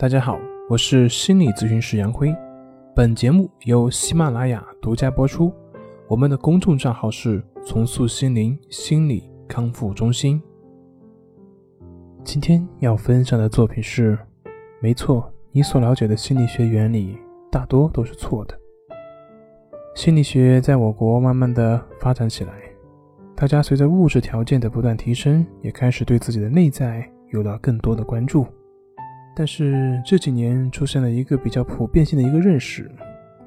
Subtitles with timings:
[0.00, 2.32] 大家好，我是心理咨询师杨辉。
[2.94, 5.52] 本节目由喜马拉雅独家播出。
[6.06, 10.40] 我们的公众账号是“重塑心灵心理康复中心”。
[12.22, 14.16] 今天要分享的作品是：
[14.80, 17.18] 没错，你所了解的心理学原理
[17.50, 18.56] 大多都是错的。
[19.96, 22.52] 心理学在我国慢慢的发展起来，
[23.34, 28.46] 大家随着物质条件的不断提升，也开始对自己的内在有了更多的关注。
[29.38, 32.90] 但是这几年出现了一个比较普遍性的一个认识，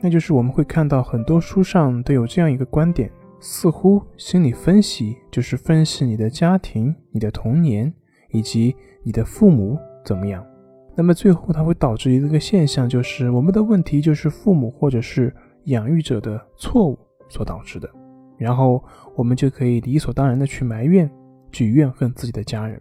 [0.00, 7.92] 那就是我们会看到很多书上都有这样一个观点：似乎心理分析就是分析你的家庭、你的童年
[8.30, 8.72] 以及
[9.02, 10.46] 你的父母怎么样。
[10.94, 15.34] 那么最后它会导致一个现象，就是我们的问题就是父母或者是
[15.64, 16.96] 养育者的错误
[17.28, 17.90] 所导致的，
[18.38, 18.80] 然后
[19.16, 21.10] 我们就可以理所当然的去埋怨、
[21.50, 22.80] 去怨恨自己的家人。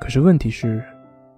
[0.00, 0.82] 可是问题是。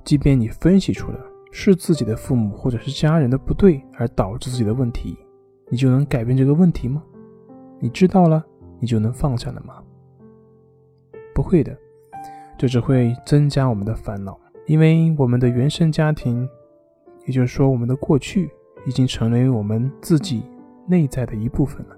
[0.04, 1.18] 即便你分析出了
[1.50, 5.16] 是自己的父母或者是家人的不对而导致自己的问题，
[5.70, 7.02] 你就能改变这个问题吗？
[7.80, 8.45] 你知道了，
[8.80, 9.82] 你就能放下了吗？
[11.34, 11.76] 不会的，
[12.59, 16.48] 这只会增加我们的烦恼，因为我们的原生家庭，
[17.26, 18.51] 也就是说我们的过去，
[18.86, 20.42] 已经成为我们自己
[20.86, 21.96] 内在的一部分了。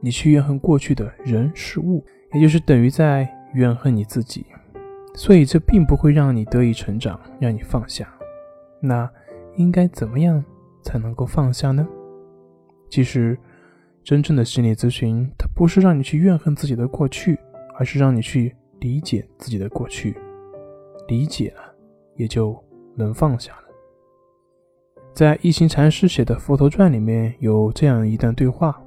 [0.00, 4.46] 你去怨恨过去的人事物，也就是等于在怨恨你自己。
[5.14, 8.08] 所以这并不会让你得以成长，让你放下。
[8.80, 9.08] 那
[9.56, 10.42] 应该怎么样
[10.82, 11.86] 才能够放下呢？
[12.88, 13.38] 其实，
[14.02, 17.38] 真正的心理咨询，它不是让你去怨恨自己的过去，
[17.78, 20.16] 而是让你去理解自己的过去。
[21.08, 21.74] 理解了，
[22.16, 22.58] 也就
[22.96, 23.62] 能放下了。
[25.12, 28.82] 在一行禅师写的《佛陀传》里面有这样一段对话：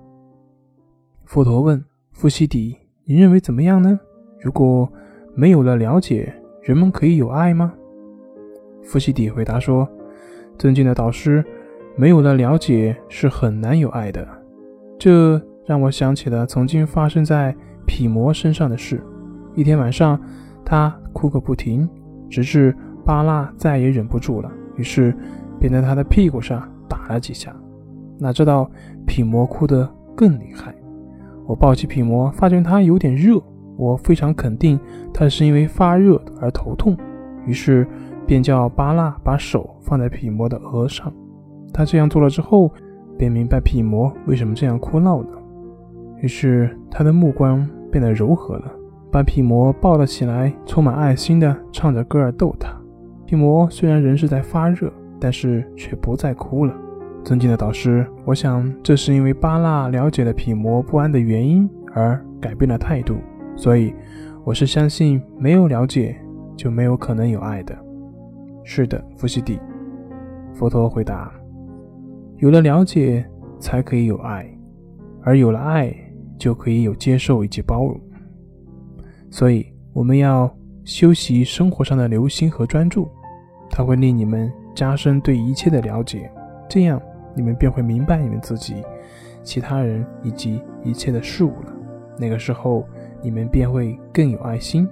[1.24, 4.00] 佛陀问富西底：“你认为怎么样呢？
[4.42, 4.92] 如果……”
[5.36, 7.74] 没有了了解，人们可以有爱吗？
[8.82, 9.88] 富西底回答说
[10.58, 11.44] ：“尊敬的导师，
[11.98, 14.26] 没有了了解是很难有爱的。”
[14.98, 17.54] 这让我想起了曾经发生在
[17.86, 19.04] 毗魔身上的事。
[19.56, 20.18] 一天晚上，
[20.64, 21.90] 他哭个不停，
[22.30, 22.74] 直至
[23.04, 25.14] 巴拉再也忍不住了，于是
[25.60, 27.54] 便在他的屁股上打了几下。
[28.18, 28.72] 哪知道
[29.06, 30.74] 毗魔哭得更厉害。
[31.46, 33.42] 我抱起毗魔，发现他有点热。
[33.78, 34.80] 我非常肯定，
[35.14, 36.96] 他是因为发热而头痛，
[37.46, 37.86] 于是
[38.26, 41.12] 便叫巴拉把手放在匹魔的额上。
[41.74, 42.72] 他这样做了之后，
[43.18, 45.28] 便明白匹魔为什么这样哭闹了。
[46.22, 48.72] 于是他的目光变得柔和了，
[49.12, 52.70] 把匹魔抱了起来，充满爱心的唱着歌儿逗他。
[53.26, 56.74] 匹魔虽然仍是在发热，但是却不再哭了。
[57.24, 63.16] 尊敬的导师，我想这是因为巴拉了解了匹魔不安的原因而改变了态度。
[63.56, 63.94] 所以，
[64.44, 66.16] 我是相信没有了解
[66.58, 67.76] 就没有可能有爱的。
[68.64, 69.58] 是的，伏羲帝。
[70.54, 71.34] 佛陀回答：
[72.38, 73.26] 有了了解，
[73.60, 74.46] 才可以有爱，
[75.22, 75.94] 而有了爱，
[76.38, 78.00] 就可以有接受以及包容。
[79.30, 83.08] 所以，我们要修习生活上的留心和专注，
[83.70, 86.30] 它会令你们加深对一切的了解，
[86.70, 87.02] 这样
[87.34, 88.76] 你们便会明白你们自己、
[89.44, 91.74] 其他人以及一切的事物了。
[92.20, 92.86] 那个时候。
[93.26, 94.88] 你们便会更有爱心，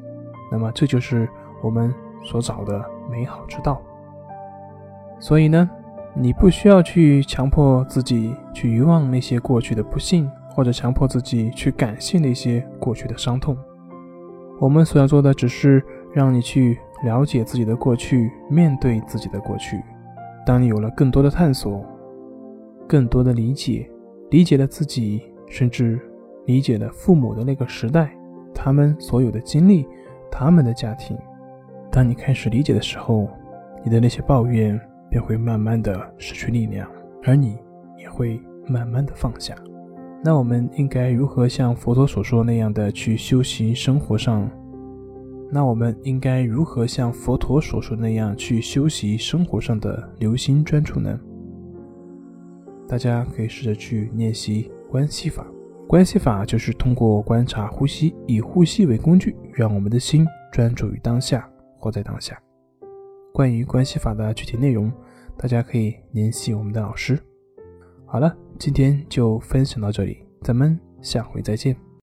[0.52, 1.30] 那么这就是
[1.62, 3.80] 我们所找的美好之道。
[5.20, 5.70] 所以呢，
[6.16, 13.56] 你不需要去强迫自己去遗忘那些过去的不幸，或者强迫自己去感谢那些过去的伤痛。
[14.60, 19.80] 我们所要做的，只是让你去了解自己的过去，面对自己的过去。
[20.44, 21.86] 当你有了更多的探索，
[22.88, 23.88] 更多的理解，
[24.32, 26.00] 理解了自己，甚至
[26.46, 28.12] 理解了父母的那个时代。
[28.54, 29.86] 他们所有的经历，
[30.32, 31.18] 他们的家庭，
[31.92, 33.30] 当你开始理解的时候，
[33.84, 36.90] 你的那些抱怨便会慢慢的失去力量，
[37.24, 37.58] 而你
[37.98, 39.56] 也会慢慢的放下。
[40.24, 44.50] 那我们应该如何像佛陀所说那样的去修习生活上？
[45.52, 51.20] 那我们应该如何像佛陀所说那样去修习生活上的留心专注呢？
[52.88, 55.46] 大家可以试着去练习关系法。
[55.94, 61.48] 关系法就是通过观察呼吸，以呼吸为工具，让我们的心专注于当下，
[61.78, 62.36] 活在当下。
[63.32, 64.92] 关于关系法的具体内容，
[65.38, 67.20] 大家可以联系我们的老师。
[68.08, 71.84] 好了，今天就分享到这里，咱们下回再见。